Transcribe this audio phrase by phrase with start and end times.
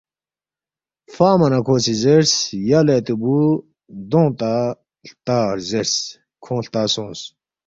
[1.13, 2.33] فنگما نہ کھو سی زیرس،
[2.69, 3.35] ”یلے اتی بُو
[4.09, 4.31] دونگ
[5.05, 5.93] ہلتا“ زیرس
[6.43, 7.21] کھونگ ہلتا سونگس